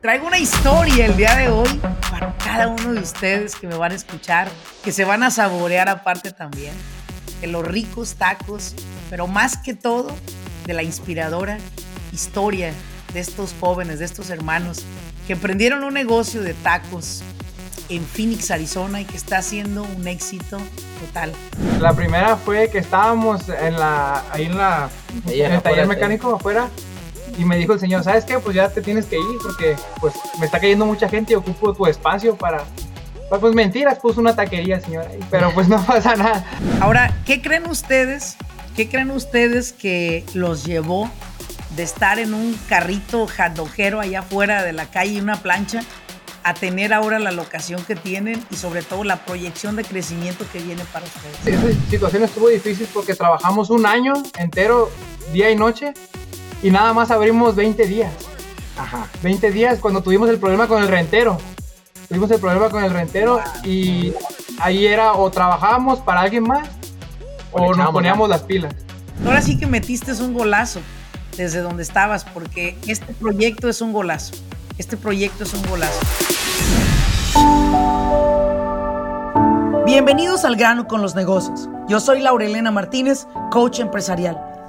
[0.00, 3.92] traigo una historia el día de hoy para cada uno de ustedes que me van
[3.92, 4.48] a escuchar,
[4.84, 6.72] que se van a saborear aparte también
[7.40, 8.74] de los ricos tacos,
[9.10, 10.14] pero más que todo
[10.66, 11.58] de la inspiradora
[12.12, 12.72] historia
[13.12, 14.84] de estos jóvenes, de estos hermanos
[15.26, 17.22] que emprendieron un negocio de tacos
[17.88, 20.58] en Phoenix, Arizona y que está haciendo un éxito
[21.00, 21.32] total.
[21.80, 24.90] La primera fue que estábamos en la, ahí en, la,
[25.26, 26.68] en el taller mecánico afuera
[27.38, 28.38] y me dijo el señor, ¿sabes qué?
[28.40, 31.72] Pues ya te tienes que ir porque pues me está cayendo mucha gente y ocupo
[31.72, 32.64] tu espacio para...
[33.28, 36.44] Pues mentiras, puso una taquería, señora, pero pues no pasa nada.
[36.80, 38.36] Ahora, ¿qué creen ustedes?
[38.74, 41.10] ¿Qué creen ustedes que los llevó
[41.76, 45.82] de estar en un carrito jadojero allá afuera de la calle y una plancha
[46.42, 50.58] a tener ahora la locación que tienen y sobre todo la proyección de crecimiento que
[50.58, 51.36] viene para ustedes?
[51.44, 54.90] Sí, esa situación estuvo difícil porque trabajamos un año entero,
[55.32, 55.92] día y noche,
[56.62, 58.12] y nada más abrimos 20 días.
[58.76, 59.06] Ajá.
[59.22, 61.38] 20 días cuando tuvimos el problema con el rentero.
[62.08, 64.12] Tuvimos el problema con el rentero y
[64.60, 66.68] ahí era o trabajábamos para alguien más
[67.52, 68.74] o, nos poníamos las pilas.
[69.26, 70.80] Ahora sí que metiste un golazo
[71.36, 74.34] desde donde estabas porque este proyecto es un golazo.
[74.78, 76.00] Este proyecto es un golazo.
[79.84, 81.68] Bienvenidos al grano con los negocios.
[81.88, 84.57] Yo soy Laurelena Martínez, coach empresarial.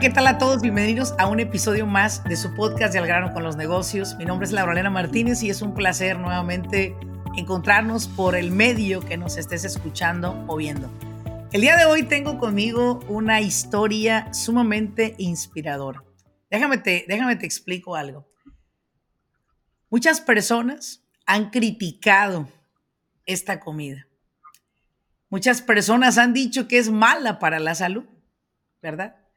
[0.00, 0.62] ¿Qué tal a todos?
[0.62, 4.14] Bienvenidos a un episodio más de su podcast de Al grano con los negocios.
[4.14, 6.94] Mi nombre es Laurelena Martínez y es un placer nuevamente
[7.36, 10.88] encontrarnos por el medio que nos estés escuchando o viendo.
[11.50, 16.04] El día de hoy tengo conmigo una historia sumamente inspiradora.
[16.48, 18.24] Déjame te, déjame te explico algo.
[19.90, 22.48] Muchas personas han criticado
[23.26, 24.06] esta comida.
[25.28, 28.04] Muchas personas han dicho que es mala para la salud,
[28.80, 29.27] ¿verdad?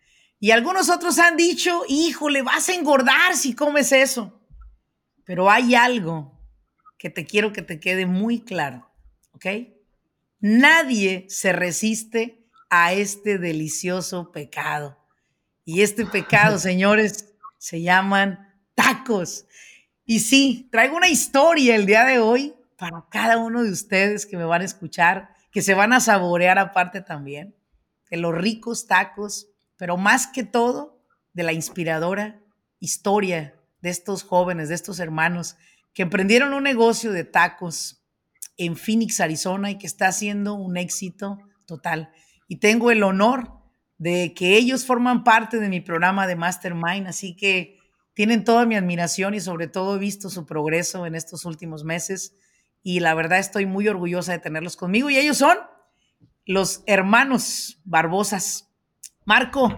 [0.43, 4.41] Y algunos otros han dicho, híjole, vas a engordar si comes eso.
[5.23, 6.35] Pero hay algo
[6.97, 8.89] que te quiero que te quede muy claro,
[9.33, 9.45] ¿ok?
[10.39, 14.97] Nadie se resiste a este delicioso pecado.
[15.63, 19.45] Y este pecado, señores, se llaman tacos.
[20.05, 24.37] Y sí, traigo una historia el día de hoy para cada uno de ustedes que
[24.37, 27.55] me van a escuchar, que se van a saborear aparte también,
[28.09, 29.50] de los ricos tacos
[29.81, 31.01] pero más que todo
[31.33, 32.39] de la inspiradora
[32.79, 35.55] historia de estos jóvenes, de estos hermanos
[35.95, 38.05] que emprendieron un negocio de tacos
[38.57, 42.11] en Phoenix, Arizona y que está haciendo un éxito total.
[42.47, 43.53] Y tengo el honor
[43.97, 47.79] de que ellos forman parte de mi programa de Mastermind, así que
[48.13, 52.35] tienen toda mi admiración y sobre todo he visto su progreso en estos últimos meses
[52.83, 55.57] y la verdad estoy muy orgullosa de tenerlos conmigo y ellos son
[56.45, 58.70] los hermanos Barbosas.
[59.25, 59.69] Marco,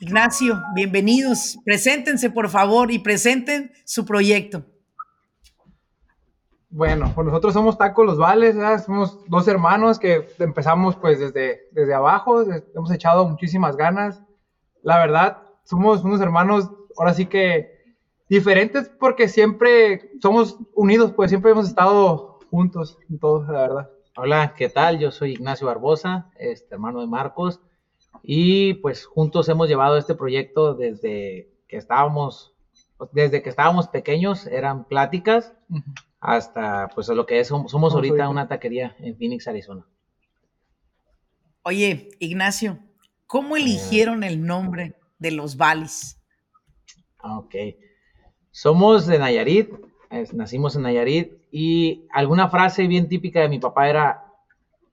[0.00, 1.58] Ignacio, bienvenidos.
[1.64, 4.64] Preséntense, por favor, y presenten su proyecto.
[6.70, 11.94] Bueno, pues nosotros somos Taco Los Vales, somos dos hermanos que empezamos pues desde, desde
[11.94, 14.20] abajo, hemos echado muchísimas ganas.
[14.82, 17.94] La verdad, somos unos hermanos, ahora sí que
[18.28, 23.90] diferentes porque siempre somos unidos, pues siempre hemos estado juntos en todo, la verdad.
[24.16, 24.98] Hola, ¿qué tal?
[24.98, 27.60] Yo soy Ignacio Barbosa, este hermano de Marcos.
[28.26, 32.54] Y pues juntos hemos llevado este proyecto desde que estábamos,
[33.12, 35.52] desde que estábamos pequeños, eran pláticas,
[36.20, 39.86] hasta pues lo que es, somos, ahorita, una taquería en Phoenix, Arizona.
[41.64, 42.78] Oye, Ignacio,
[43.26, 46.18] ¿cómo eligieron el nombre de los Valis?
[47.18, 47.54] Ah, ok.
[48.50, 49.70] Somos de Nayarit,
[50.32, 54.24] nacimos en Nayarit y alguna frase bien típica de mi papá era,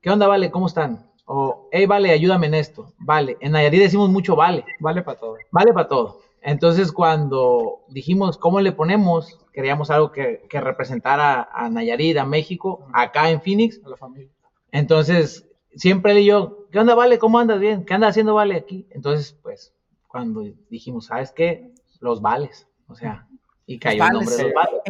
[0.02, 0.52] ¿qué onda, Vale?
[0.52, 1.11] ¿Cómo están?
[1.34, 2.94] O, hey, vale, ayúdame en esto.
[3.00, 3.38] Vale.
[3.40, 4.66] En Nayarit decimos mucho vale.
[4.82, 5.38] Vale para todo.
[5.50, 6.20] Vale para todo.
[6.42, 13.30] Entonces, cuando dijimos cómo le ponemos, queríamos algo que, representara a Nayarit, a México, acá
[13.30, 13.80] en Phoenix.
[13.86, 14.30] A la familia.
[14.74, 17.18] Entonces, siempre él y yo, ¿qué onda, Vale?
[17.18, 17.86] ¿Cómo andas bien?
[17.86, 18.86] ¿Qué anda haciendo Vale aquí?
[18.90, 19.74] Entonces, pues,
[20.10, 21.72] cuando dijimos, ¿sabes qué?
[22.02, 22.68] Los vales.
[22.90, 23.26] O sea,
[23.66, 24.82] y cayó el nombre de los vales.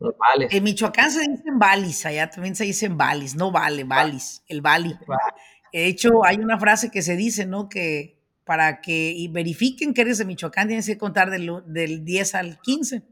[0.00, 0.52] Los vales.
[0.52, 4.94] En Michoacán se dicen valis, allá también se dicen valis, no vale, valis, el vali.
[5.72, 7.68] De hecho, hay una frase que se dice, ¿no?
[7.68, 12.34] Que para que y verifiquen que eres de Michoacán, tienes que contar del, del 10
[12.34, 13.02] al 15,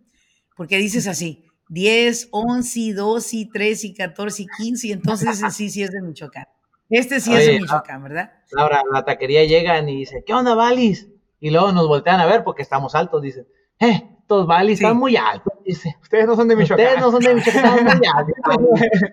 [0.56, 5.90] porque dices así, 10, 11, 12, 13, 14, 15, y entonces ese sí, sí es
[5.90, 6.46] de Michoacán.
[6.88, 8.32] Este sí es de Oye, Michoacán, ¿verdad?
[8.56, 11.08] Ahora, la taquería llegan y dicen, ¿qué onda, Valis?
[11.40, 13.46] Y luego nos voltean a ver porque estamos altos, dicen,
[13.80, 14.84] eh, estos Valis Sí.
[14.84, 15.96] están muy altos, dice.
[16.00, 16.86] Ustedes no son de Michoacán.
[16.86, 19.10] Ustedes no son de Michoacán, están muy altos.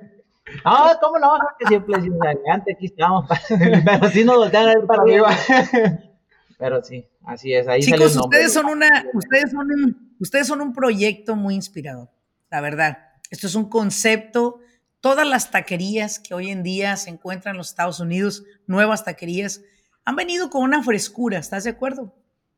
[0.65, 1.38] No, ¿cómo no?
[1.59, 3.27] Que siempre decimos, adelante, aquí estamos.
[3.50, 5.29] Pero sí nos voltean a ver para arriba.
[6.57, 7.67] Pero sí, así es.
[7.67, 12.09] Ahí Chicos, ustedes son una, ustedes son un, ustedes son un proyecto muy inspirador,
[12.50, 12.97] la verdad.
[13.29, 14.59] Esto es un concepto.
[15.01, 19.61] Todas las taquerías que hoy en día se encuentran en los Estados Unidos, nuevas taquerías,
[20.06, 22.15] han venido con una frescura, ¿estás de acuerdo?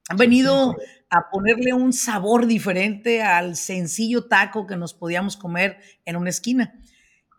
[0.09, 0.75] Han venido
[1.09, 6.75] a ponerle un sabor diferente al sencillo taco que nos podíamos comer en una esquina.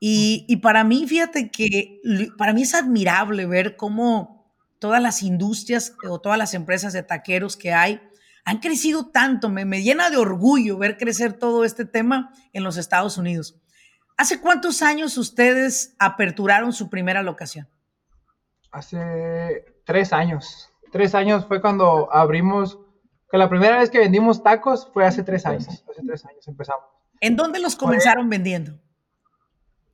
[0.01, 2.01] Y, y para mí, fíjate que
[2.37, 7.57] para mí es admirable ver cómo todas las industrias o todas las empresas de taqueros
[7.57, 8.01] que hay
[8.45, 9.49] han crecido tanto.
[9.49, 13.59] Me, me llena de orgullo ver crecer todo este tema en los Estados Unidos.
[14.17, 17.69] ¿Hace cuántos años ustedes aperturaron su primera locación?
[18.71, 20.71] Hace tres años.
[20.93, 22.79] Tres años fue cuando abrimos,
[23.31, 25.69] que la primera vez que vendimos tacos fue hace tres años.
[25.69, 26.85] Hace tres años empezamos.
[27.21, 28.79] ¿En dónde los comenzaron vendiendo?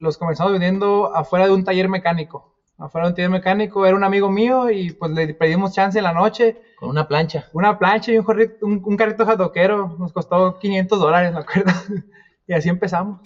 [0.02, 2.56] Los comenzamos vendiendo afuera de un taller mecánico.
[2.76, 6.02] Afuera de un taller mecánico era un amigo mío y pues le pedimos chance en
[6.04, 6.60] la noche.
[6.76, 7.46] Con una plancha.
[7.52, 9.94] Una plancha y un, jorri- un, un carrito jatoquero.
[10.00, 11.70] Nos costó 500 dólares, me acuerdo.
[12.48, 13.20] y así empezamos.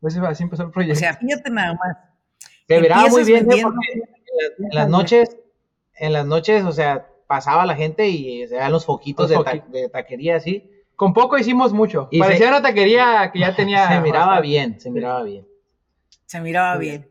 [0.00, 1.00] Pues así empezó el O proyecto.
[1.00, 1.96] sea, fíjate nada más.
[2.68, 3.60] Se miraba muy bien, ¿eh?
[3.62, 5.36] porque en las, en las noches,
[5.94, 9.44] en las noches, o sea, pasaba la gente y se veían los foquitos Los de,
[9.44, 10.70] ta- foqui- de taquería así.
[10.94, 12.06] Con poco hicimos mucho.
[12.12, 13.88] Y Parecía se- una taquería que ya tenía.
[13.88, 14.48] se miraba bastante.
[14.48, 15.44] bien, se miraba bien.
[16.26, 17.10] Se miraba bien.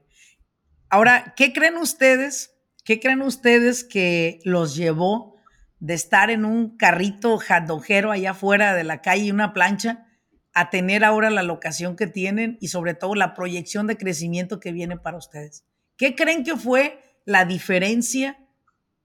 [0.90, 2.54] Ahora, ¿qué creen ustedes?
[2.84, 5.36] ¿Qué creen ustedes que los llevó
[5.80, 10.06] de estar en un carrito jadojero allá afuera de la calle y una plancha
[10.54, 14.72] a tener ahora la locación que tienen y sobre todo la proyección de crecimiento que
[14.72, 15.66] viene para ustedes?
[15.98, 18.38] ¿Qué creen que fue la diferencia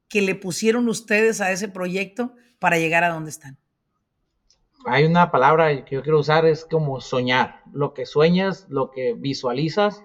[0.09, 3.60] que le pusieron ustedes a ese proyecto para llegar a donde están?
[4.87, 7.63] Hay una palabra que yo quiero usar, es como soñar.
[7.73, 10.03] Lo que sueñas, lo que visualizas,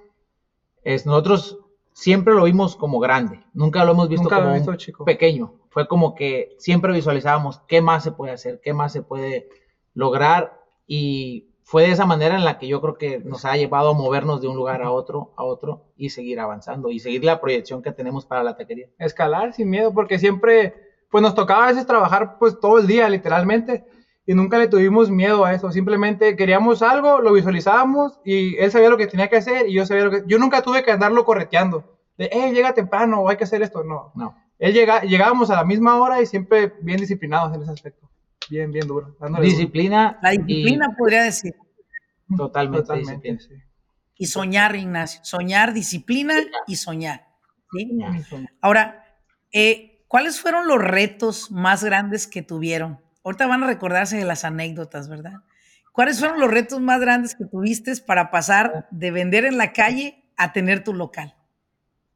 [0.84, 1.58] es nosotros
[1.94, 5.06] siempre lo vimos como grande, nunca lo hemos visto Nunca como visto un chico.
[5.06, 5.54] pequeño.
[5.70, 9.48] Fue como que siempre visualizábamos qué más se puede hacer, qué más se puede
[9.94, 13.90] lograr y fue de esa manera en la que yo creo que nos ha llevado
[13.90, 17.42] a movernos de un lugar a otro, a otro y seguir avanzando y seguir la
[17.42, 18.88] proyección que tenemos para la taquería.
[19.00, 20.76] escalar sin miedo, porque siempre,
[21.10, 23.86] pues nos tocaba a veces trabajar pues todo el día, literalmente,
[24.26, 28.90] y nunca le tuvimos miedo a eso, simplemente queríamos algo, lo visualizábamos y él sabía
[28.90, 31.26] lo que tenía que hacer y yo sabía lo que, yo nunca tuve que andarlo
[31.26, 34.12] correteando, de, eh, llega temprano, o hay que hacer esto, no.
[34.16, 34.36] No.
[34.58, 38.10] Él llega, llegábamos a la misma hora y siempre bien disciplinados en ese aspecto,
[38.50, 39.16] bien, bien duro.
[39.42, 40.18] Disciplina.
[40.22, 41.54] La y disciplina, podría decir.
[42.36, 43.62] Totalmente, Totalmente, disciplina.
[43.62, 43.76] sí.
[44.18, 45.20] Y soñar, Ignacio.
[45.24, 46.36] Soñar, disciplina
[46.68, 47.28] y soñar.
[47.74, 48.00] ¿sí?
[48.62, 49.04] Ahora,
[49.52, 53.05] eh, ¿cuáles fueron los retos más grandes que tuvieron?
[53.26, 55.34] Ahorita van a recordarse de las anécdotas, ¿verdad?
[55.92, 60.24] ¿Cuáles fueron los retos más grandes que tuviste para pasar de vender en la calle
[60.38, 61.34] a tener tu local?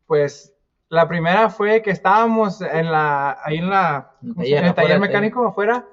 [0.06, 0.54] Pues
[0.88, 4.66] la primera fue que estábamos en la, ahí en, la, el ¿cómo se taller, en
[4.66, 5.84] el taller mecánico afuera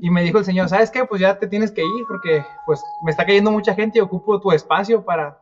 [0.00, 1.04] y me dijo el señor, ¿sabes qué?
[1.04, 4.40] Pues ya te tienes que ir porque pues me está cayendo mucha gente y ocupo
[4.40, 5.40] tu espacio para...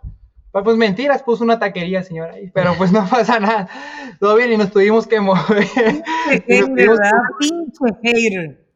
[0.50, 3.68] Pues mentiras, puso una taquería el señor ahí, pero pues no pasa nada.
[4.18, 5.68] Todo bien y nos tuvimos que mover.
[6.46, 8.69] Pinche hater.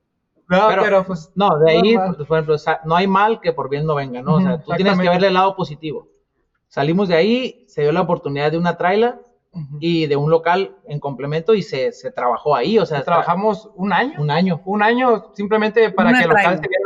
[0.48, 3.68] No, Pero- pero, pues No, de ahí, pues, por ejemplo, no hay mal que por
[3.70, 4.34] bien no venga, ¿no?
[4.34, 6.08] O sea, tú tienes que verle el lado positivo.
[6.68, 9.20] Salimos de ahí, se dio la oportunidad de una traila
[9.78, 13.70] y de un local en complemento y se, se trabajó ahí, o sea, tra- trabajamos
[13.76, 14.60] un año, un año.
[14.64, 16.62] un año simplemente para Una que el local traila.
[16.62, 16.84] se viera.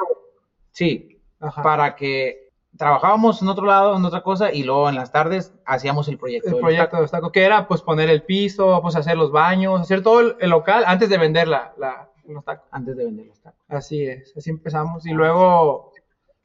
[0.71, 1.63] Sí, Ajá.
[1.63, 6.07] para que trabajábamos en otro lado, en otra cosa, y luego en las tardes hacíamos
[6.09, 6.49] el proyecto.
[6.49, 9.81] el del proyecto de tacos, que era pues poner el piso, pues hacer los baños,
[9.81, 12.65] hacer todo el, el local antes de vender la, la- los tacos.
[12.65, 13.61] taco, antes de vender los tacos.
[13.69, 15.07] Así es, así empezamos.
[15.07, 15.93] Y luego,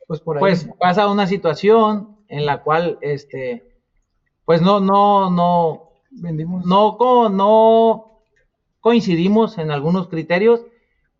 [0.08, 0.42] pues por ahí.
[0.42, 3.80] Pues pasa una situación en la cual, este,
[4.46, 6.66] pues no, no, no, vendimos.
[6.66, 6.98] no,
[7.30, 8.22] no
[8.80, 10.62] coincidimos en algunos criterios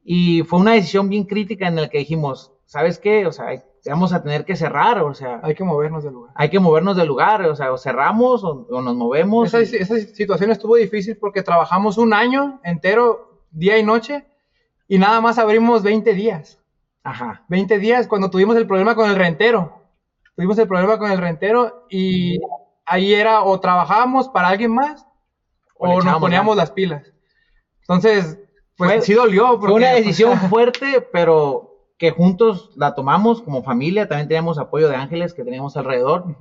[0.04, 3.26] y fue una decisión bien crítica en la que dijimos, ¿sabes qué?
[3.26, 6.34] O sea, vamos a tener que cerrar, o sea, Hay que movernos del lugar.
[6.36, 9.54] hay que movernos del lugar, o sea, o cerramos o, o nos movemos.
[9.54, 14.26] Esa, esa situación estuvo difícil porque trabajamos un año entero, día y noche,
[14.94, 16.60] y nada más abrimos 20 días.
[17.04, 17.44] Ajá.
[17.50, 19.82] 20 días cuando tuvimos el problema con el rentero.
[20.36, 22.40] Tuvimos el problema con el rentero y
[22.86, 25.06] ahí era o trabajábamos para alguien más
[25.76, 27.12] O o nos poníamos las pilas.
[27.82, 28.38] Entonces,
[28.78, 29.48] Pues Fue- sí dolió.
[29.50, 34.08] Fue porque, una o decisión sea, fuerte, pero que juntos la tomamos como familia.
[34.08, 36.36] También teníamos apoyo de ángeles que teníamos alrededor.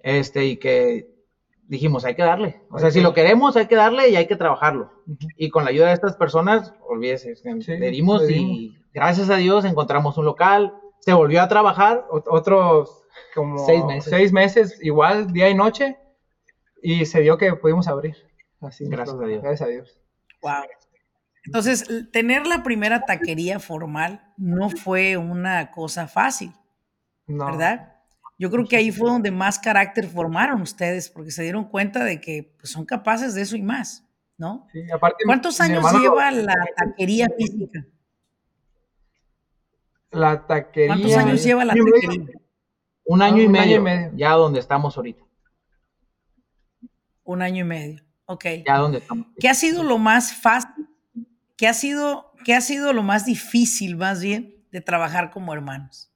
[0.00, 1.11] Este, y que
[1.76, 2.62] dijimos, hay que darle.
[2.70, 4.92] O sea, si lo queremos, hay que darle y hay que trabajarlo.
[5.06, 5.26] Ujú.
[5.36, 7.48] Y con la ayuda de estas personas, olvídese, Sí,
[7.78, 10.74] le dimos y gracias a Dios encontramos un local.
[11.00, 12.06] Se volvió a trabajar.
[12.10, 13.02] ot- otros
[13.34, 14.10] como Seis meses.
[14.10, 15.96] seis meses, igual día y noche,
[16.82, 18.16] y se dio que pudimos abrir.
[18.60, 19.42] Así, Gracias a Dios.
[19.42, 19.98] Gracias a Dios.
[20.42, 20.64] Wow.
[21.44, 26.52] Entonces, tener la primera taquería formal no fue una cosa fácil,
[27.26, 27.46] No.
[27.46, 27.96] ¿verdad?
[28.42, 32.20] Yo creo que ahí fue donde más carácter formaron ustedes, porque se dieron cuenta de
[32.20, 34.04] que pues, son capaces de eso y más,
[34.36, 34.66] ¿no?
[34.72, 37.86] Sí, aparte, ¿Cuántos años hermano- lleva la taquería física?
[40.10, 40.88] La taquería.
[40.88, 42.08] ¿Cuántos años lleva la Año y medio.
[42.08, 42.40] taquería?
[43.04, 44.12] Un año, y, un año medio, y medio.
[44.16, 45.24] ya donde estamos ahorita.
[47.22, 48.02] Un año y medio.
[48.26, 48.44] Ok.
[48.66, 49.28] Ya donde estamos.
[49.38, 50.88] ¿Qué ha sido lo más fácil?
[51.56, 56.11] ¿Qué ha sido, qué ha sido lo más difícil, más bien, de trabajar como hermanos?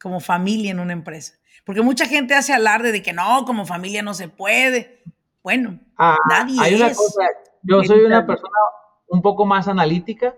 [0.00, 1.34] Como familia en una empresa.
[1.64, 5.02] Porque mucha gente hace alarde de que no, como familia no se puede.
[5.42, 6.96] Bueno, Ah, nadie hay una es.
[6.96, 7.22] cosa,
[7.62, 8.50] yo soy una persona
[9.08, 10.34] un poco más analítica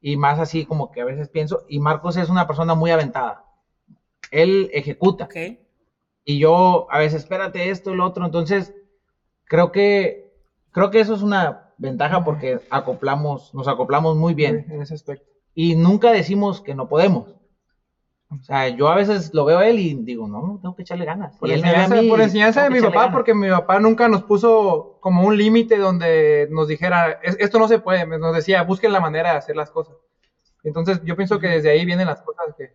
[0.00, 3.44] y más así como que a veces pienso, y Marcos es una persona muy aventada.
[4.30, 5.36] Él ejecuta Ok.
[6.24, 8.74] y yo a veces espérate esto y lo otro, entonces
[9.44, 10.32] creo que
[10.70, 15.26] creo que eso es una ventaja porque acoplamos, nos acoplamos muy bien En ese aspecto.
[15.54, 17.34] y nunca decimos que no podemos.
[18.40, 21.04] O sea, yo a veces lo veo a él y digo, no, tengo que echarle
[21.04, 21.36] ganas.
[21.38, 23.12] Por y enseñanza, mí por enseñanza de mi papá, ganas.
[23.12, 27.68] porque mi papá nunca nos puso como un límite donde nos dijera, "Es- esto no
[27.68, 29.96] se puede, nos decía, busquen la manera de hacer las cosas.
[30.62, 32.68] Entonces yo pienso que desde ahí vienen las cosas que,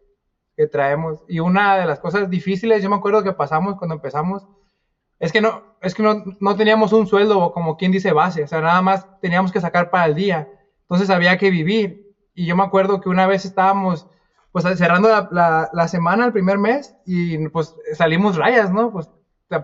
[0.55, 1.23] que traemos.
[1.27, 4.47] Y una de las cosas difíciles, yo me acuerdo que pasamos cuando empezamos,
[5.19, 8.47] es que no, es que no, no teníamos un sueldo como quien dice base, o
[8.47, 10.47] sea, nada más teníamos que sacar para el día.
[10.83, 11.97] Entonces había que vivir.
[12.33, 14.07] Y yo me acuerdo que una vez estábamos
[14.51, 18.91] pues cerrando la, la- semana, el primer mes, y pues salimos rayas, ¿no?
[18.91, 19.10] Pues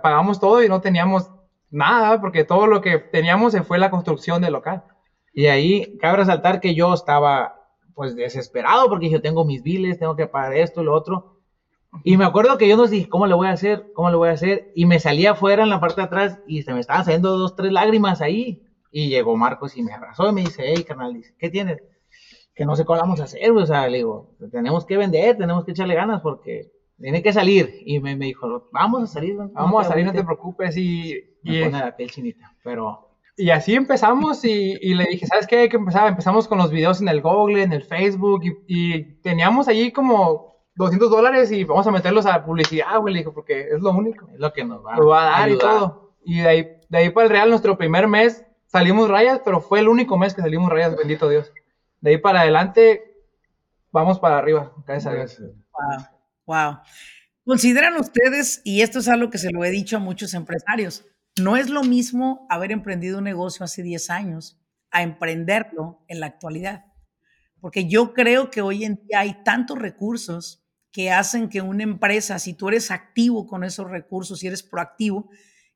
[0.01, 1.31] pagamos todo y no teníamos
[1.69, 4.83] nada, porque todo lo que teníamos se fue la construcción del local.
[5.33, 7.53] Y ahí cabe resaltar que yo estaba
[7.93, 11.25] pues desesperado porque yo tengo mis biles, tengo que pagar esto y lo otro.
[12.03, 13.85] Y me acuerdo que yo nos dije, ¿cómo le voy a hacer?
[13.93, 14.65] ¿Cómo le voy a hacer?
[14.75, 17.55] Y me salí afuera en la parte de atrás y se me estaban saliendo dos,
[17.55, 18.59] tres lágrimas ahí.
[18.91, 21.79] Y llegó Marcos y me abrazó y me dice, hey, carnal, dice, ¿qué tienes?
[22.55, 23.63] Que no sé cómo vamos a hacer, güey.
[23.63, 27.81] o sea, le digo, tenemos que vender, tenemos que echarle ganas porque tiene que salir.
[27.85, 29.35] Y me, me dijo, vamos a salir.
[29.35, 30.35] güey, Vamos a salir, no te agüites".
[30.37, 30.77] preocupes.
[30.77, 33.01] Y, Me y, pone la piel chinita, pero
[33.37, 35.57] y así empezamos y, y le dije, ¿sabes qué?
[35.57, 36.07] Hay que empezar.
[36.07, 40.55] Empezamos con los videos en el Google, en el Facebook, y, y teníamos allí como
[40.75, 44.29] 200 dólares y vamos a meterlos a publicidad, güey, le dijo, porque es lo único.
[44.33, 45.69] es lo que nos va, lo va a dar y ayudar.
[45.79, 46.11] todo.
[46.23, 49.79] Y de ahí, de ahí para el Real, nuestro primer mes, salimos rayas, pero fue
[49.81, 51.51] el único mes que salimos rayas, bendito Dios.
[52.05, 53.01] De ahí para adelante,
[53.91, 55.39] vamos para arriba, gracias a Dios.
[55.39, 56.05] Wow,
[56.45, 56.77] wow.
[57.43, 61.03] Consideran ustedes, y esto es algo que se lo he dicho a muchos empresarios,
[61.41, 66.27] no es lo mismo haber emprendido un negocio hace 10 años a emprenderlo en la
[66.27, 66.85] actualidad.
[67.59, 72.37] Porque yo creo que hoy en día hay tantos recursos que hacen que una empresa,
[72.37, 75.27] si tú eres activo con esos recursos, si eres proactivo,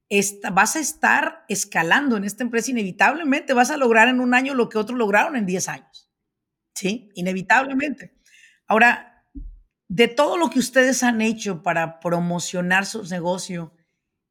[0.10, 4.54] esta- vas a estar escalando en esta empresa inevitablemente, vas a lograr en un año
[4.54, 6.06] lo que otros lograron en 10 años.
[6.80, 7.10] ¿Sí?
[7.14, 8.14] Inevitablemente.
[8.66, 9.26] Ahora,
[9.90, 13.74] de todo lo que ustedes han hecho para promocionar su negocio,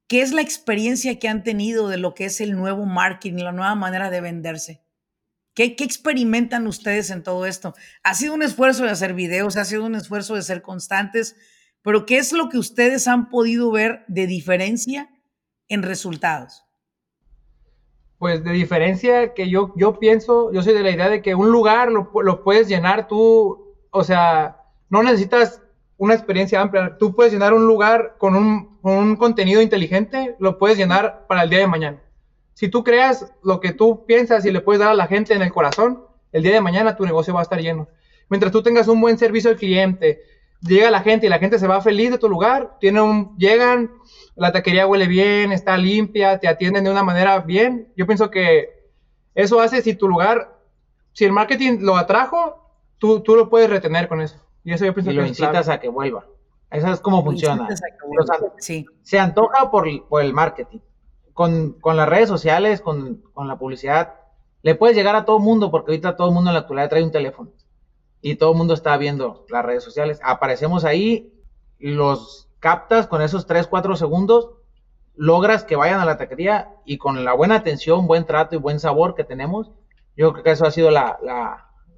[0.07, 3.53] ¿qué es la experiencia que han tenido de lo que es el nuevo marketing, la
[3.53, 4.83] nueva manera de venderse?
[5.53, 7.75] ¿Qué, qué experimentan ustedes en todo esto?
[8.03, 11.37] Ha sido un esfuerzo de hacer videos, ha sido un esfuerzo de ser constantes,
[11.83, 15.11] pero ¿qué es lo que ustedes han podido ver de diferencia
[15.69, 16.65] en resultados?
[18.19, 21.51] Pues de diferencia que yo, yo pienso, yo soy de la idea de que un
[21.51, 25.63] lugar lo, lo puedes llenar tú, o sea, no necesitas
[25.97, 30.59] una experiencia amplia, tú puedes llenar un lugar con un, con un contenido inteligente, lo
[30.59, 32.03] puedes llenar para el día de mañana.
[32.55, 35.43] Si tú creas lo que tú piensas y le puedes dar a la gente en
[35.43, 37.89] el corazón, el día de mañana tu negocio va a estar lleno.
[38.29, 40.21] Mientras tú tengas un buen servicio al cliente,
[40.61, 43.91] llega la gente y la gente se va feliz de tu lugar, tiene un, llegan,
[44.35, 47.93] la taquería huele bien, está limpia, te atienden de una manera bien.
[47.97, 48.91] Yo pienso que
[49.35, 50.59] eso hace si tu lugar,
[51.13, 54.37] si el marketing lo atrajo, tú, tú lo puedes retener con eso.
[54.65, 55.29] Y eso yo pienso y que lo clave.
[55.29, 56.27] incitas a que vuelva.
[56.71, 57.69] Eso es como funciona.
[58.59, 58.87] Sí.
[59.03, 60.81] se antoja por, por el marketing.
[61.33, 64.15] Con, con las redes sociales, con, con la publicidad,
[64.63, 66.91] le puedes llegar a todo el mundo, porque ahorita todo el mundo en la actualidad
[66.91, 67.51] trae un teléfono.
[68.21, 70.21] Y todo el mundo está viendo las redes sociales.
[70.23, 71.33] Aparecemos ahí,
[71.79, 74.51] los captas con esos 3, 4 segundos,
[75.15, 78.79] logras que vayan a la taquería y con la buena atención, buen trato y buen
[78.79, 79.73] sabor que tenemos,
[80.17, 81.19] Yo creo que eso ha sido la,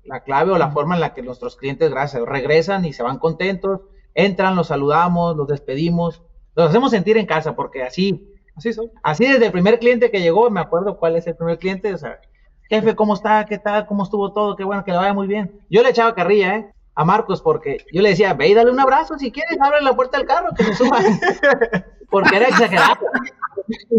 [0.04, 3.18] la, clave o la forma en la que nuestros clientes, gracias, regresan y se van
[3.18, 3.80] contentos,
[4.14, 6.22] entran, los saludamos, los despedimos,
[6.54, 8.90] los hacemos sentir en casa, porque así, así son.
[9.02, 11.98] Así desde el primer cliente que llegó, me acuerdo cuál es el primer cliente, o
[11.98, 12.20] sea,
[12.70, 13.44] jefe, ¿cómo está?
[13.44, 13.84] ¿Qué tal?
[13.86, 14.56] ¿Cómo estuvo todo?
[14.56, 15.50] Qué bueno, que le vaya muy bien.
[15.68, 16.72] Yo le echaba carrilla, ¿eh?
[17.00, 19.96] A Marcos, porque yo le decía, ve y dale un abrazo, si quieres, abre la
[19.96, 20.98] puerta del carro, que se suba.
[22.10, 22.98] porque era exagerado.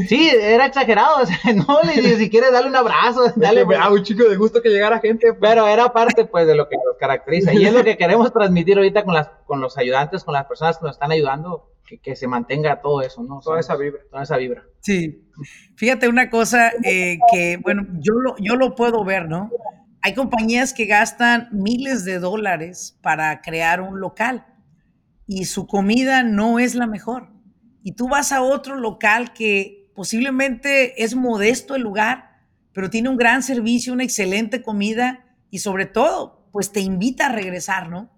[0.07, 3.65] Sí, era exagerado, o sea, no le dije, si quieres, dale un abrazo, dale.
[3.79, 5.33] Ah, un chico de gusto que llegara gente.
[5.33, 5.39] Pues.
[5.49, 7.53] Pero era parte, pues, de lo que nos caracteriza.
[7.55, 10.77] Y es lo que queremos transmitir ahorita con, las, con los ayudantes, con las personas
[10.77, 13.39] que nos están ayudando, que, que se mantenga todo eso, ¿no?
[13.39, 14.01] toda esa vibra.
[14.11, 14.63] Toda esa vibra.
[14.81, 15.27] Sí.
[15.75, 19.49] Fíjate una cosa eh, que, bueno, yo lo, yo lo puedo ver, ¿no?
[20.03, 24.45] Hay compañías que gastan miles de dólares para crear un local
[25.27, 27.29] y su comida no es la mejor.
[27.83, 32.31] Y tú vas a otro local que posiblemente es modesto el lugar,
[32.73, 37.31] pero tiene un gran servicio, una excelente comida y sobre todo, pues te invita a
[37.31, 38.09] regresar, ¿no?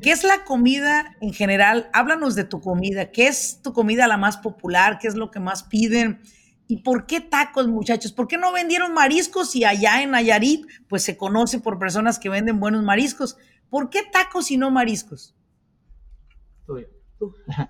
[0.00, 1.90] ¿Qué es la comida en general?
[1.92, 3.10] Háblanos de tu comida.
[3.10, 4.98] ¿Qué es tu comida la más popular?
[4.98, 6.20] ¿Qué es lo que más piden?
[6.66, 8.12] ¿Y por qué tacos, muchachos?
[8.12, 12.30] ¿Por qué no vendieron mariscos y allá en Nayarit, pues se conoce por personas que
[12.30, 13.36] venden buenos mariscos?
[13.68, 15.34] ¿Por qué tacos y no mariscos?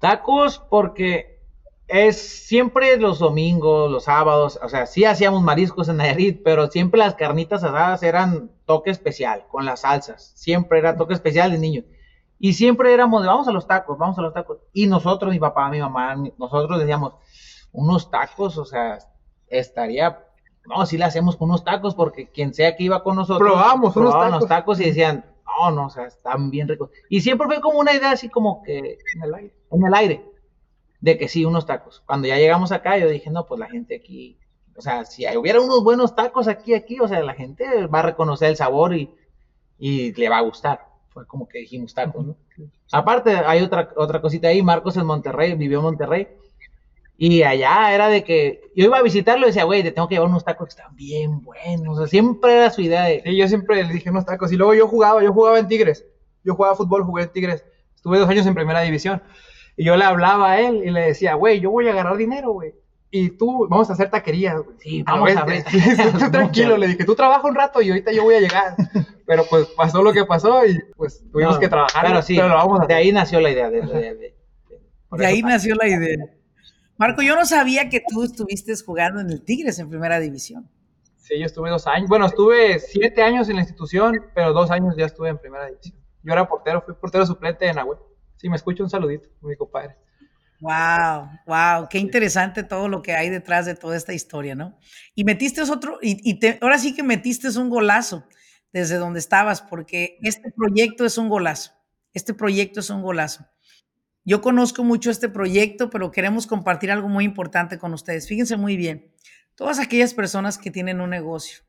[0.00, 1.34] Tacos porque
[1.88, 6.98] es siempre los domingos, los sábados, o sea, sí hacíamos mariscos en Nayarit, pero siempre
[6.98, 11.84] las carnitas asadas eran toque especial con las salsas, siempre era toque especial de niño.
[12.38, 14.58] Y siempre éramos de vamos a los tacos, vamos a los tacos.
[14.72, 17.14] Y nosotros, mi papá, mi mamá, nosotros decíamos,
[17.74, 18.98] unos tacos, o sea,
[19.48, 20.24] estaría,
[20.66, 23.94] no, si le hacemos con unos tacos, porque quien sea que iba con nosotros, probamos
[23.96, 24.48] unos tacos.
[24.48, 26.90] tacos y decían, no, no, o sea, están bien ricos.
[27.10, 30.24] Y siempre fue como una idea así como que en el aire, en el aire,
[31.00, 32.02] de que sí, unos tacos.
[32.06, 34.38] Cuando ya llegamos acá, yo dije, no, pues la gente aquí,
[34.76, 38.02] o sea, si hubiera unos buenos tacos aquí, aquí, o sea, la gente va a
[38.02, 39.12] reconocer el sabor y,
[39.78, 40.86] y le va a gustar.
[41.08, 42.36] Fue como que dijimos tacos, ¿no?
[42.92, 46.28] Aparte, hay otra, otra cosita ahí, Marcos en Monterrey, vivió en Monterrey,
[47.16, 50.16] y allá era de que yo iba a visitarlo y decía, güey, te tengo que
[50.16, 51.96] llevar unos tacos que están bien buenos.
[51.96, 53.22] O sea, siempre era su idea de.
[53.24, 54.52] Sí, yo siempre le dije unos tacos.
[54.52, 56.04] Y luego yo jugaba, yo jugaba en Tigres.
[56.42, 57.64] Yo jugaba fútbol, jugué en Tigres.
[57.94, 59.22] Estuve dos años en primera división.
[59.76, 62.52] Y yo le hablaba a él y le decía, güey, yo voy a agarrar dinero,
[62.52, 62.74] güey.
[63.10, 64.76] Y tú, vamos a hacer taquerías, güey.
[64.80, 65.64] Sí, vamos a ver.
[66.18, 68.74] tú tranquilo, le dije, tú trabaja un rato y ahorita yo voy a llegar.
[69.26, 72.06] pero pues pasó lo que pasó y pues tuvimos que trabajar.
[72.06, 73.70] Pero sí, lo vamos a de ahí nació la idea.
[73.70, 74.34] De, de,
[75.12, 76.18] de ahí nació la idea.
[76.96, 80.70] Marco, yo no sabía que tú estuviste jugando en el Tigres en primera división.
[81.16, 82.08] Sí, yo estuve dos años.
[82.08, 85.96] Bueno, estuve siete años en la institución, pero dos años ya estuve en primera división.
[86.22, 87.96] Yo era portero, fui portero suplente en Agüe.
[88.36, 89.96] Sí, me escucho un saludito, mi compadre.
[90.60, 94.78] Wow, wow, qué interesante todo lo que hay detrás de toda esta historia, ¿no?
[95.14, 98.26] Y metiste otro, y, ahora sí que metiste un golazo
[98.72, 101.72] desde donde estabas, porque este proyecto es un golazo.
[102.12, 103.46] Este proyecto es un golazo.
[104.24, 108.26] Yo conozco mucho este proyecto, pero queremos compartir algo muy importante con ustedes.
[108.26, 109.12] Fíjense muy bien,
[109.54, 111.62] todas aquellas personas que tienen un negocio,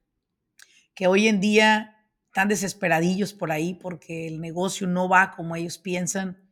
[0.93, 5.77] que hoy en día están desesperadillos por ahí porque el negocio no va como ellos
[5.77, 6.49] piensan,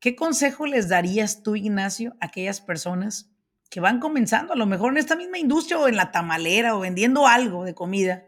[0.00, 3.30] ¿qué consejo les darías tú, Ignacio, a aquellas personas
[3.68, 6.80] que van comenzando, a lo mejor en esta misma industria o en la tamalera o
[6.80, 8.24] vendiendo algo de comida?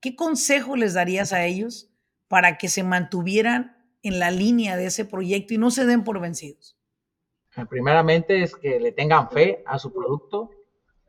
[0.00, 1.90] ¿Qué consejo les darías a ellos
[2.28, 6.20] para que se mantuvieran en la línea de ese proyecto y no se den por
[6.20, 6.76] vencidos?
[7.68, 10.50] Primeramente es que le tengan fe a su producto.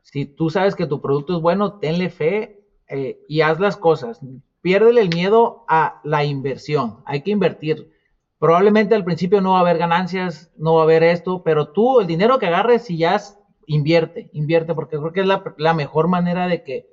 [0.02, 4.20] Si tú sabes que tu producto es bueno, tenle fe eh, y haz las cosas.
[4.60, 7.02] Piérdele el miedo a la inversión.
[7.04, 7.92] Hay que invertir.
[8.38, 12.00] Probablemente al principio no va a haber ganancias, no va a haber esto, pero tú
[12.00, 13.20] el dinero que agarres, si ya
[13.66, 16.86] invierte, invierte, porque creo que es la, la mejor manera de que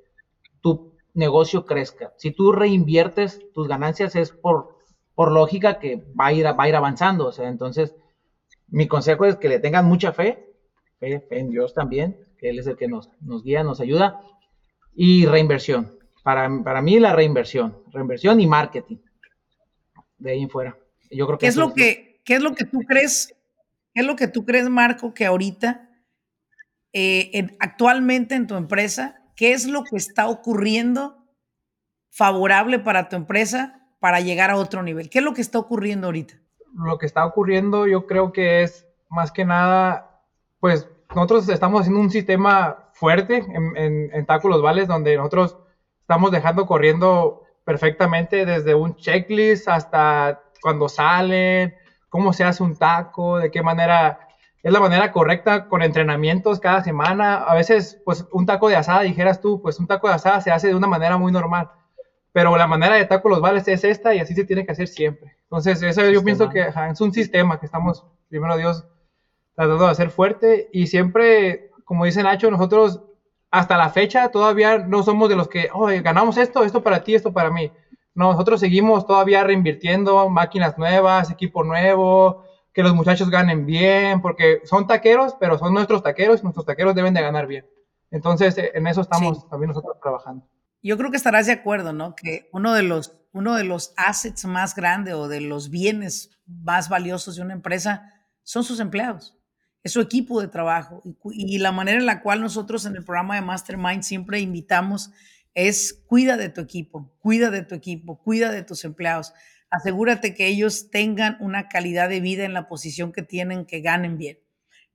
[0.61, 2.13] tu negocio crezca.
[2.17, 4.72] Si tú reinviertes tus ganancias es por
[5.15, 7.27] por lógica que va a ir, va a ir avanzando.
[7.27, 7.95] O sea, entonces,
[8.67, 10.45] mi consejo es que le tengan mucha fe,
[10.99, 14.21] fe, en Dios también, que Él es el que nos, nos guía, nos ayuda,
[14.95, 15.97] y reinversión.
[16.23, 18.97] Para, para mí la reinversión, reinversión y marketing.
[20.17, 20.77] De ahí en fuera.
[21.11, 23.35] Yo creo que ¿Qué es lo que, ¿qué es lo que tú crees?
[23.93, 25.89] ¿Qué es lo que tú crees, Marco, que ahorita,
[26.93, 31.27] eh, actualmente en tu empresa, qué es lo que está ocurriendo
[32.09, 35.09] favorable para tu empresa para llegar a otro nivel?
[35.09, 36.33] ¿Qué es lo que está ocurriendo ahorita?
[36.73, 40.19] Lo que está ocurriendo yo creo que es más que nada,
[40.59, 45.57] pues nosotros estamos haciendo un sistema fuerte en, en, Taco Los Vales donde nosotros
[46.01, 51.73] estamos dejando corriendo perfectamente desde un checklist hasta cuando salen,
[52.09, 54.27] cómo se hace un taco, de qué manera
[54.63, 57.35] es la manera correcta con entrenamientos cada semana.
[57.35, 60.51] A veces, pues un taco de asada, dijeras tú, pues un taco de asada se
[60.51, 61.71] hace de una manera muy normal.
[62.33, 64.87] Pero la manera de taco los vales es esta y así se tiene que hacer
[64.87, 65.37] siempre.
[65.43, 68.85] Entonces, eso yo pienso que es un sistema que estamos, primero Dios,
[69.55, 70.67] tratando de hacer fuerte.
[70.73, 73.03] Y siempre, como dice Nacho, nosotros
[73.51, 77.13] hasta la fecha todavía no somos de los que, oh, ganamos esto, esto para ti,
[77.13, 77.71] esto para mí.
[78.15, 84.61] No, nosotros seguimos todavía reinvirtiendo, máquinas nuevas, equipo nuevo, que los muchachos ganen bien, porque
[84.63, 87.67] son taqueros, pero son nuestros taqueros y nuestros taqueros deben de ganar bien.
[88.09, 90.45] Entonces, en eso estamos también nosotros trabajando.
[90.83, 92.15] Yo creo que estarás de acuerdo, ¿no?
[92.15, 96.89] Que uno de los, uno de los assets más grandes o de los bienes más
[96.89, 98.11] valiosos de una empresa
[98.43, 99.37] son sus empleados,
[99.81, 101.01] es su equipo de trabajo.
[101.05, 105.11] Y, y la manera en la cual nosotros en el programa de Mastermind siempre invitamos
[105.53, 109.33] es cuida de tu equipo, cuida de tu equipo, cuida de tus empleados
[109.73, 114.19] asegúrate que ellos tengan una calidad de vida en la posición que tienen, que ganen
[114.19, 114.37] bien.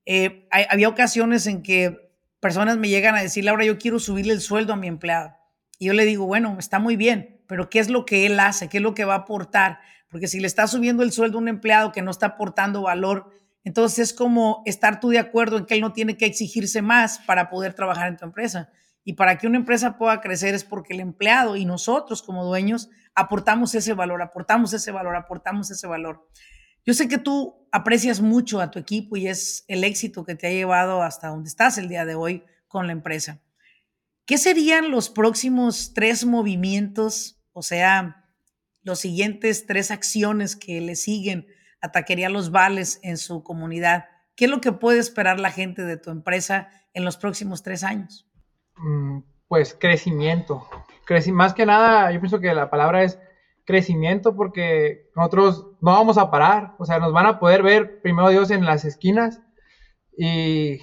[0.06, 4.40] Eh, había ocasiones en que personas me llegan a decir, Laura, yo quiero subirle el
[4.40, 5.34] sueldo a mi empleado.
[5.78, 8.68] Y yo le digo, bueno, está muy bien, pero ¿qué es lo que él hace?
[8.68, 9.78] ¿Qué es lo que va a aportar?
[10.10, 13.30] Porque si le está subiendo el sueldo a un empleado que no está aportando valor,
[13.64, 17.18] entonces es como estar tú de acuerdo en que él no tiene que exigirse más
[17.20, 18.70] para poder trabajar en tu empresa.
[19.04, 22.90] Y para que una empresa pueda crecer es porque el empleado y nosotros como dueños
[23.14, 26.28] aportamos ese valor, aportamos ese valor, aportamos ese valor.
[26.84, 30.46] Yo sé que tú aprecias mucho a tu equipo y es el éxito que te
[30.46, 33.40] ha llevado hasta donde estás el día de hoy con la empresa.
[34.28, 38.26] ¿Qué serían los próximos tres movimientos, o sea,
[38.82, 41.46] los siguientes tres acciones que le siguen
[41.80, 44.04] a Taquería Los Vales en su comunidad?
[44.36, 47.82] ¿Qué es lo que puede esperar la gente de tu empresa en los próximos tres
[47.82, 48.28] años?
[48.76, 50.68] Mm, pues crecimiento.
[51.32, 53.18] más que nada, yo pienso que la palabra es
[53.64, 56.74] crecimiento porque nosotros no vamos a parar.
[56.78, 59.40] O sea, nos van a poder ver primero Dios en las esquinas
[60.18, 60.80] y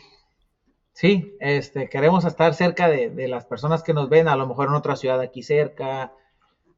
[0.96, 4.76] Sí, este, queremos estar cerca de, las personas que nos ven, a lo mejor en
[4.76, 6.14] otra ciudad aquí cerca.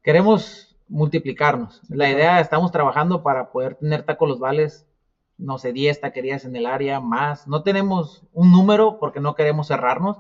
[0.02, 1.84] Queremos multiplicarnos.
[1.88, 4.88] La idea, estamos trabajando para poder tener tacos los vales,
[5.38, 7.48] no sé, 10 taquerías en el área, más.
[7.48, 10.18] No tenemos un número porque no queremos cerrarnos,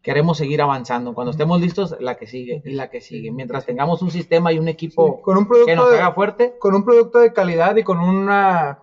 [0.00, 1.14] queremos seguir avanzando.
[1.14, 3.32] Cuando estemos listos, la que sigue y la que sigue.
[3.32, 6.54] Mientras tengamos un sistema y un equipo con un producto que nos haga fuerte.
[6.60, 8.78] Con un producto de calidad y con una...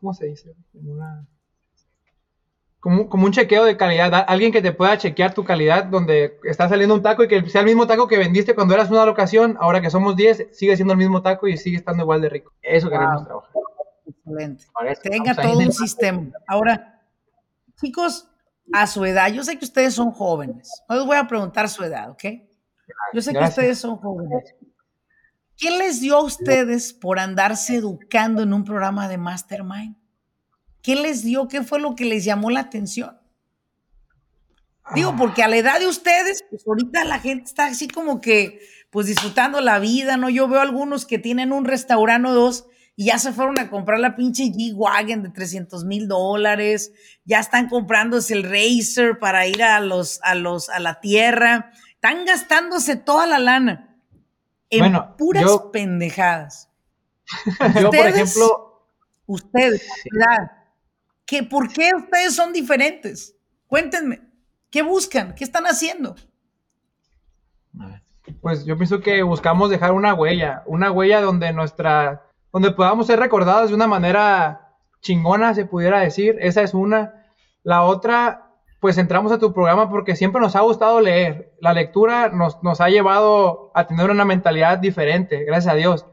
[0.00, 0.56] ¿Cómo se dice?
[2.80, 4.24] Como, como, un chequeo de calidad.
[4.26, 7.60] Alguien que te pueda chequear tu calidad donde está saliendo un taco y que sea
[7.60, 9.58] el mismo taco que vendiste cuando eras una locación.
[9.60, 12.52] Ahora que somos 10, sigue siendo el mismo taco y sigue estando igual de rico.
[12.62, 13.50] Eso queremos trabajar.
[14.06, 14.64] Excelente.
[15.02, 16.22] Tenga todo un sistema.
[16.46, 17.02] Ahora,
[17.76, 18.30] chicos,
[18.72, 21.82] a su edad, yo sé que ustedes son jóvenes, no les voy a preguntar su
[21.82, 22.24] edad, ¿ok?
[23.12, 24.54] Yo sé que ustedes son jóvenes.
[25.56, 29.96] ¿Qué les dio a ustedes por andarse educando en un programa de Mastermind?
[30.90, 31.46] ¿Qué les dio?
[31.46, 33.16] ¿Qué fue lo que les llamó la atención?
[34.92, 38.58] Digo, porque a la edad de ustedes, pues ahorita la gente está así como que,
[38.90, 40.28] pues disfrutando la vida, ¿no?
[40.30, 44.00] Yo veo algunos que tienen un restaurante o dos y ya se fueron a comprar
[44.00, 46.92] la pinche G-Wagon de 300 mil dólares,
[47.24, 52.24] ya están comprándose el Racer para ir a, los, a, los, a la tierra, están
[52.24, 53.96] gastándose toda la lana
[54.70, 56.68] en puras pendejadas.
[57.80, 58.88] Yo, por ejemplo,
[59.26, 59.86] ustedes,
[61.30, 63.36] ¿qué, ¿por qué ustedes son diferentes?
[63.68, 64.20] Cuéntenme,
[64.68, 65.32] ¿qué buscan?
[65.36, 66.16] ¿Qué están haciendo?
[68.40, 73.20] Pues yo pienso que buscamos dejar una huella, una huella donde nuestra donde podamos ser
[73.20, 76.36] recordados de una manera chingona, se pudiera decir.
[76.40, 77.26] Esa es una.
[77.62, 81.54] La otra, pues entramos a tu programa porque siempre nos ha gustado leer.
[81.60, 86.06] La lectura nos, nos ha llevado a tener una mentalidad diferente, gracias a Dios.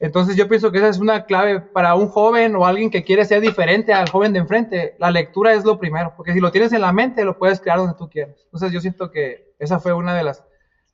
[0.00, 3.24] Entonces yo pienso que esa es una clave para un joven o alguien que quiere
[3.24, 4.94] ser diferente al joven de enfrente.
[4.98, 7.78] La lectura es lo primero, porque si lo tienes en la mente, lo puedes crear
[7.78, 8.36] donde tú quieras.
[8.44, 10.44] Entonces yo siento que esa fue una de las,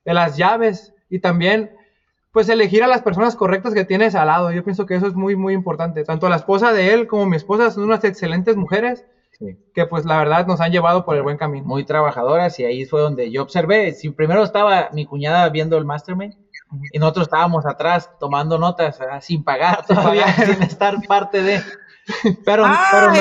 [0.03, 0.91] de las llaves.
[1.07, 1.69] Y también
[2.31, 4.51] pues elegir a las personas correctas que tienes al lado.
[4.51, 6.03] Yo pienso que eso es muy, muy importante.
[6.03, 9.05] Tanto la esposa de él como mi esposa son unas excelentes mujeres
[9.73, 11.65] que pues la verdad nos han llevado por el buen camino.
[11.65, 13.93] Muy trabajadoras y ahí fue donde yo observé.
[13.93, 16.35] Si primero estaba mi cuñada viendo el Mastermind
[16.91, 21.61] y nosotros estábamos atrás tomando notas sin pagar todavía, sin estar parte de...
[22.45, 23.07] Pero, ah, pero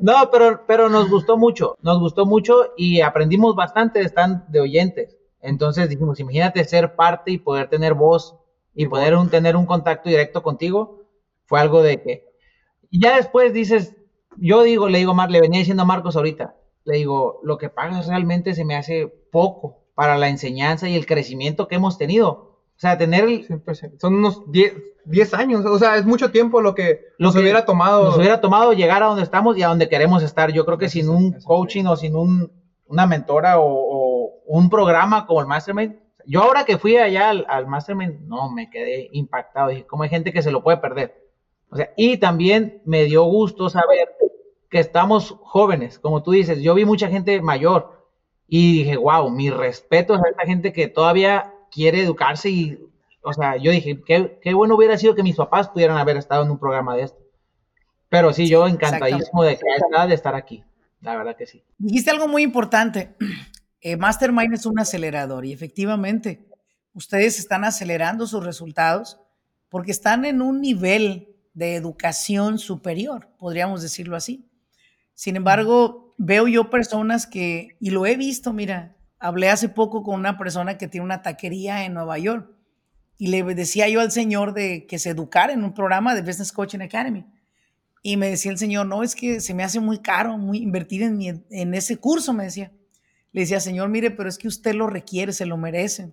[0.00, 5.16] no, pero, pero nos gustó mucho, nos gustó mucho y aprendimos bastante, están de oyentes.
[5.40, 8.36] Entonces dijimos, imagínate ser parte y poder tener voz
[8.74, 11.04] y poder tener un contacto directo contigo.
[11.46, 12.24] Fue algo de que...
[12.90, 13.96] Y ya después dices,
[14.36, 17.70] yo digo, le digo, Mar, le venía diciendo a Marcos ahorita, le digo, lo que
[17.70, 22.30] pagas realmente se me hace poco para la enseñanza y el crecimiento que hemos tenido.
[22.30, 23.98] O sea, tener el, 100%.
[23.98, 24.74] Son unos 10,
[25.06, 28.04] 10 años, o sea, es mucho tiempo lo que Lo nos que hubiera tomado.
[28.04, 30.52] nos hubiera tomado llegar a donde estamos y a donde queremos estar.
[30.52, 32.52] Yo creo que sin un coaching o sin un,
[32.86, 37.44] una mentora o, o un programa como el Mastermind, yo ahora que fui allá al,
[37.48, 39.70] al Mastermind, no, me quedé impactado.
[39.70, 41.28] Dije, ¿cómo hay gente que se lo puede perder?
[41.70, 44.10] O sea, y también me dio gusto saber
[44.70, 47.97] que estamos jóvenes, como tú dices, yo vi mucha gente mayor
[48.48, 52.78] y dije, wow, mi respeto a esta gente que todavía quiere educarse y,
[53.22, 56.42] o sea, yo dije, qué, qué bueno hubiera sido que mis papás pudieran haber estado
[56.42, 57.18] en un programa de esto.
[58.08, 59.58] Pero sí, yo encantadísimo de
[60.08, 60.64] de estar aquí,
[61.02, 61.62] la verdad que sí.
[61.76, 63.14] Dijiste algo muy importante.
[63.80, 66.48] Eh, Mastermind es un acelerador y efectivamente
[66.94, 69.20] ustedes están acelerando sus resultados
[69.68, 74.50] porque están en un nivel de educación superior, podríamos decirlo así.
[75.14, 80.16] Sin embargo, veo yo personas que, y lo he visto, mira, hablé hace poco con
[80.16, 82.50] una persona que tiene una taquería en Nueva York
[83.16, 86.52] y le decía yo al señor de que se educara en un programa de Business
[86.52, 87.24] Coaching Academy.
[88.00, 91.02] Y me decía el señor, no, es que se me hace muy caro muy invertir
[91.02, 92.70] en, ese curso, me decía.
[93.32, 96.12] Le decía, señor, mire, pero es que usted lo requiere, se lo merece.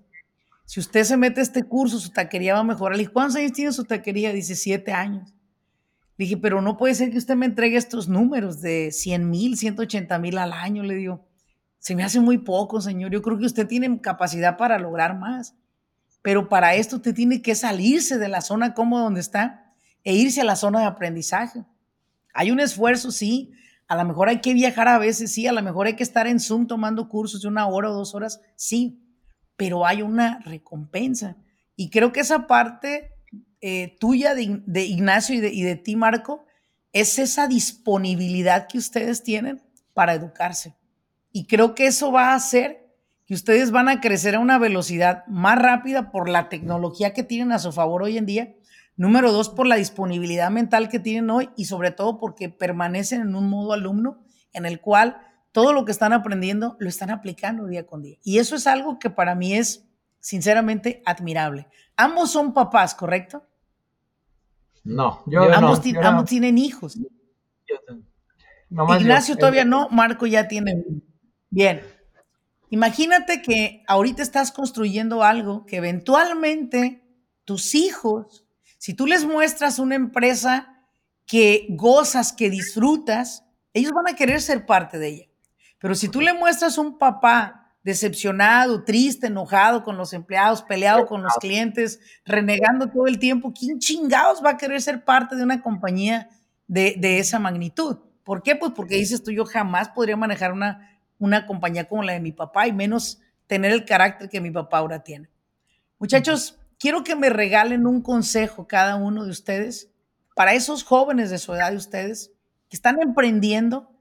[0.65, 2.97] Si usted se mete a este curso, su taquería va a mejorar.
[2.97, 4.33] Dije, ¿cuántos años tiene su taquería?
[4.33, 5.34] Dice, siete años.
[6.17, 10.17] Dije, pero no puede ser que usted me entregue estos números de 100 mil, 180
[10.19, 10.83] mil al año.
[10.83, 11.25] Le digo,
[11.79, 13.11] se me hace muy poco, señor.
[13.11, 15.55] Yo creo que usted tiene capacidad para lograr más.
[16.21, 19.73] Pero para esto usted tiene que salirse de la zona cómoda donde está
[20.03, 21.65] e irse a la zona de aprendizaje.
[22.33, 23.51] Hay un esfuerzo, sí.
[23.87, 25.47] A lo mejor hay que viajar a veces, sí.
[25.47, 28.15] A lo mejor hay que estar en Zoom tomando cursos de una hora o dos
[28.15, 29.01] horas, sí.
[29.57, 31.37] Pero hay una recompensa.
[31.75, 33.11] Y creo que esa parte
[33.67, 36.45] eh, tuya de, Ignacio y de, y de ti, Marco,
[36.93, 39.59] es esa disponibilidad que ustedes tienen
[39.95, 40.75] para educarse.
[41.31, 42.93] Y creo que eso va a hacer
[43.25, 47.51] que ustedes van a crecer a una velocidad más rápida por la tecnología que tienen
[47.51, 48.53] a su favor hoy en día.
[48.97, 53.35] Número dos, por la disponibilidad mental que tienen hoy y sobre todo porque permanecen en
[53.35, 54.23] un modo alumno
[54.53, 55.17] en el cual
[55.51, 58.19] todo lo que están aprendiendo lo están aplicando día con día.
[58.23, 59.87] Y eso es algo que para mí es
[60.19, 61.67] sinceramente admirable.
[61.97, 63.47] Ambos son papás, ¿correcto?
[64.85, 65.81] No, Yo- yo ambos, no.
[65.83, 66.07] ti- yo no.
[66.07, 66.95] ambos tienen hijos.
[66.95, 67.75] Yo-
[68.69, 69.01] Nomás.
[69.01, 70.83] Ignacio El- todavía no, Marco ya tiene.
[71.49, 71.81] Bien.
[72.69, 77.03] Imagínate que ahorita estás construyendo algo que eventualmente
[77.45, 78.45] tus hijos,
[78.77, 80.83] si tú les muestras una empresa
[81.25, 83.43] que gozas, que disfrutas,
[83.73, 85.25] ellos van a querer ser parte de ella.
[85.79, 91.21] Pero si tú le muestras un papá decepcionado, triste, enojado con los empleados, peleado con
[91.21, 95.61] los clientes, renegando todo el tiempo, ¿quién chingados va a querer ser parte de una
[95.61, 96.27] compañía
[96.65, 97.99] de, de esa magnitud?
[98.23, 98.55] ¿Por qué?
[98.55, 102.31] Pues porque dices tú, yo jamás podría manejar una, una compañía como la de mi
[102.31, 105.29] papá y menos tener el carácter que mi papá ahora tiene.
[105.99, 109.91] Muchachos, quiero que me regalen un consejo cada uno de ustedes
[110.33, 112.31] para esos jóvenes de su edad de ustedes
[112.67, 113.91] que están emprendiendo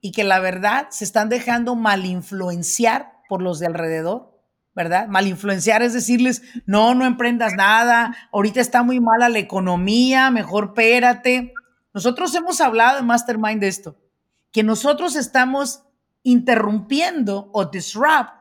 [0.00, 4.38] y que la verdad se están dejando mal influenciar por los de alrededor,
[4.74, 5.08] ¿verdad?
[5.08, 10.74] Mal influenciar es decirles, no, no emprendas nada, ahorita está muy mala la economía, mejor
[10.76, 11.54] espérate.
[11.94, 13.96] Nosotros hemos hablado en Mastermind de esto,
[14.50, 15.84] que nosotros estamos
[16.24, 18.34] interrumpiendo o disrupt,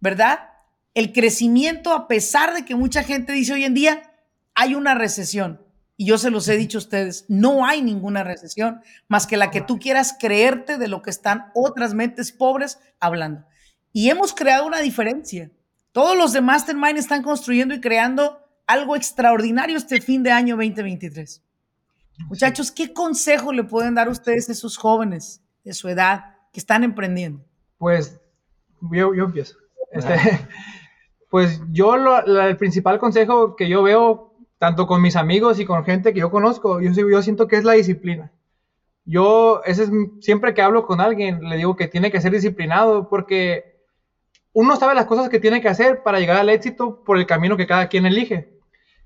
[0.00, 0.48] ¿verdad?
[0.94, 4.14] El crecimiento a pesar de que mucha gente dice hoy en día
[4.54, 5.60] hay una recesión.
[5.98, 9.50] Y yo se los he dicho a ustedes, no hay ninguna recesión más que la
[9.50, 13.44] que tú quieras creerte de lo que están otras mentes pobres hablando.
[13.96, 15.50] Y hemos creado una diferencia.
[15.90, 21.42] Todos los de Mastermind están construyendo y creando algo extraordinario este fin de año 2023.
[22.28, 26.84] Muchachos, ¿qué consejo le pueden dar ustedes a esos jóvenes de su edad que están
[26.84, 27.42] emprendiendo?
[27.78, 28.20] Pues
[28.82, 29.56] yo, yo empiezo.
[29.90, 30.14] Este,
[31.30, 36.12] pues yo el principal consejo que yo veo, tanto con mis amigos y con gente
[36.12, 38.30] que yo conozco, yo, yo siento que es la disciplina.
[39.06, 43.08] Yo, ese es, siempre que hablo con alguien, le digo que tiene que ser disciplinado
[43.08, 43.75] porque
[44.58, 47.58] uno sabe las cosas que tiene que hacer para llegar al éxito por el camino
[47.58, 48.58] que cada quien elige.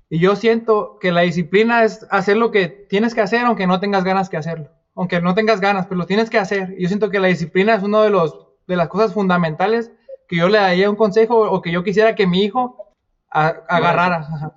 [0.09, 3.79] Y yo siento que la disciplina es hacer lo que tienes que hacer aunque no
[3.81, 4.69] tengas ganas que hacerlo.
[4.95, 6.73] Aunque no tengas ganas, pero lo tienes que hacer.
[6.77, 9.91] Y yo siento que la disciplina es uno de los de las cosas fundamentales
[10.29, 12.93] que yo le daría un consejo o que yo quisiera que mi hijo
[13.29, 14.17] a- agarrara.
[14.17, 14.55] Ajá.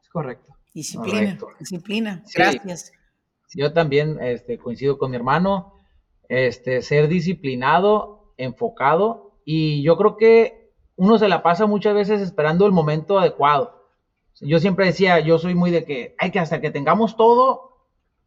[0.00, 0.52] Es correcto.
[0.72, 1.48] Disciplina, Correcto.
[1.58, 2.22] disciplina.
[2.26, 2.34] Sí.
[2.38, 2.92] Gracias.
[3.56, 5.74] Yo también este, coincido con mi hermano,
[6.28, 12.66] este, ser disciplinado, enfocado, y yo creo que uno se la pasa muchas veces esperando
[12.66, 13.88] el momento adecuado.
[14.40, 17.74] Yo siempre decía, yo soy muy de que hay que hasta que tengamos todo,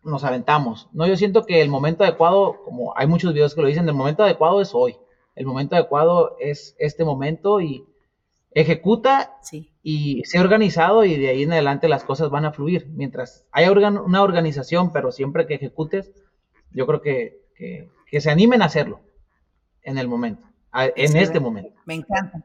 [0.03, 0.89] nos aventamos.
[0.93, 3.93] No, yo siento que el momento adecuado, como hay muchos videos que lo dicen, el
[3.93, 4.97] momento adecuado es hoy.
[5.35, 7.85] El momento adecuado es este momento y
[8.51, 9.71] ejecuta Sí.
[9.83, 12.87] y sé organizado y de ahí en adelante las cosas van a fluir.
[12.95, 16.11] Mientras haya una organización, pero siempre que ejecutes,
[16.71, 19.01] yo creo que, que, se animen a hacerlo
[19.83, 21.73] en el momento, en este momento.
[21.85, 22.41] Me encanta.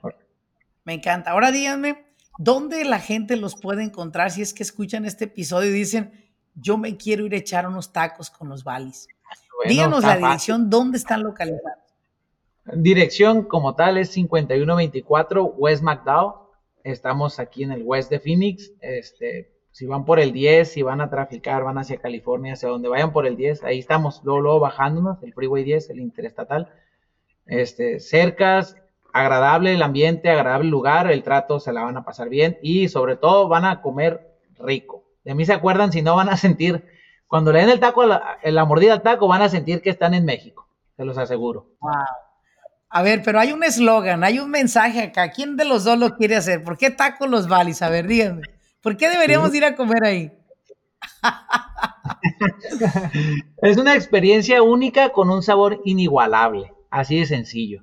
[0.85, 1.31] Me encanta.
[1.31, 2.05] Ahora díganme,
[2.39, 6.13] ¿dónde la gente los puede encontrar si es que escuchan este episodio y dicen,
[6.55, 9.09] yo me quiero ir a echar unos tacos con los Valis?
[9.67, 11.79] Díganos la dirección, ¿dónde están localizados?
[12.75, 16.43] Dirección como tal es 5124 West McDowell
[16.85, 18.73] Estamos aquí en el West de Phoenix.
[18.81, 22.89] Este, si van por el 10, si van a traficar, van hacia California, hacia donde
[22.89, 26.71] vayan por el 10, ahí estamos, luego, luego bajándonos, el Freeway 10, el interestatal.
[27.47, 28.77] Este, cercas,
[29.13, 32.89] agradable el ambiente, agradable el lugar, el trato se la van a pasar bien y
[32.89, 35.05] sobre todo van a comer rico.
[35.25, 36.85] De mí se acuerdan si no van a sentir,
[37.27, 40.15] cuando le den el taco, la, la mordida al taco, van a sentir que están
[40.15, 41.69] en México, se los aseguro.
[41.81, 41.93] Wow.
[42.95, 45.31] A ver, pero hay un eslogan, hay un mensaje acá.
[45.31, 46.63] ¿Quién de los dos lo quiere hacer?
[46.63, 47.81] ¿Por qué tacos los valis?
[47.81, 48.43] A ver, díganme.
[48.83, 50.33] ¿Por qué deberíamos ir a comer ahí?
[53.63, 57.83] es una experiencia única con un sabor inigualable, así de sencillo.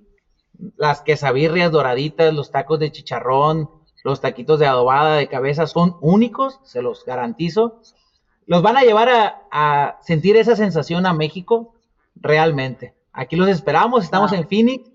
[0.78, 3.70] Las quesabirrias doraditas, los tacos de chicharrón,
[4.04, 7.82] los taquitos de adobada de cabeza son únicos, se los garantizo.
[8.46, 11.76] Los van a llevar a, a sentir esa sensación a México
[12.16, 12.96] realmente.
[13.12, 14.90] Aquí los esperamos, estamos en Phoenix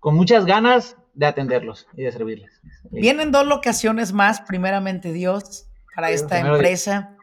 [0.00, 2.60] con muchas ganas de atenderlos y de servirles.
[2.90, 7.16] Vienen dos locaciones más, primeramente Dios, para esta empresa.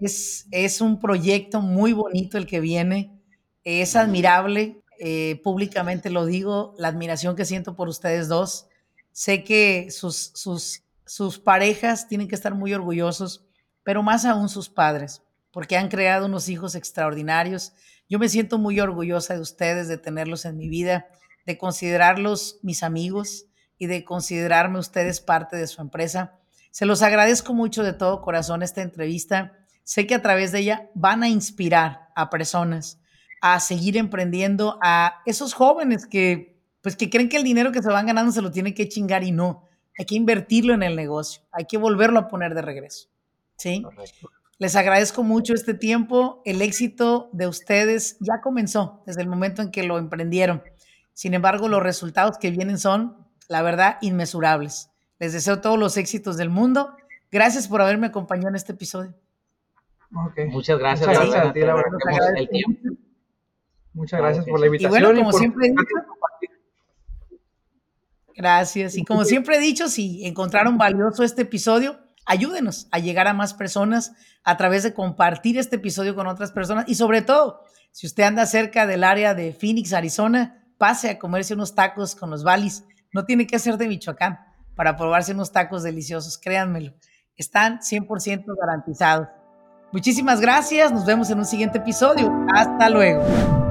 [0.00, 3.22] Es, es, un proyecto muy bonito el que viene.
[3.62, 8.68] Es admirable, eh, públicamente lo digo, la admiración que siento por ustedes dos.
[9.10, 13.44] Sé que sus, sus, sus parejas tienen que estar muy orgullosos,
[13.82, 17.72] pero más aún sus padres, porque han creado unos hijos extraordinarios.
[18.08, 21.08] Yo me siento muy orgullosa de ustedes, de tenerlos en mi vida
[21.46, 23.46] de considerarlos mis amigos
[23.78, 26.38] y de considerarme ustedes parte de su empresa.
[26.70, 29.52] Se los agradezco mucho de todo corazón esta entrevista.
[29.84, 33.00] Sé que a través de ella van a inspirar a personas
[33.42, 37.88] a seguir emprendiendo, a esos jóvenes que pues que creen que el dinero que se
[37.88, 39.68] van ganando se lo tienen que chingar y no.
[39.98, 43.08] Hay que invertirlo en el negocio, hay que volverlo a poner de regreso.
[43.56, 43.84] ¿Sí?
[44.58, 46.40] Les agradezco mucho este tiempo.
[46.44, 50.62] El éxito de ustedes ya comenzó desde el momento en que lo emprendieron.
[51.12, 53.16] Sin embargo, los resultados que vienen son,
[53.48, 54.90] la verdad, inmesurables.
[55.18, 56.96] Les deseo todos los éxitos del mundo.
[57.30, 59.14] Gracias por haberme acompañado en este episodio.
[60.10, 61.08] Muchas gracias.
[61.08, 61.74] Muchas gracias, a ti, la
[63.94, 65.00] Muchas gracias por la invitación.
[65.00, 65.84] Y bueno, como siempre he dicho,
[68.34, 68.96] gracias.
[68.96, 73.54] Y como siempre he dicho, si encontraron valioso este episodio, ayúdenos a llegar a más
[73.54, 74.12] personas
[74.44, 76.86] a través de compartir este episodio con otras personas.
[76.88, 81.54] Y sobre todo, si usted anda cerca del área de Phoenix, Arizona, pase a comerse
[81.54, 82.84] unos tacos con los Valis.
[83.12, 84.38] No tiene que ser de Michoacán
[84.74, 86.94] para probarse unos tacos deliciosos, créanmelo.
[87.36, 89.28] Están 100% garantizados.
[89.92, 92.32] Muchísimas gracias, nos vemos en un siguiente episodio.
[92.54, 93.61] Hasta luego.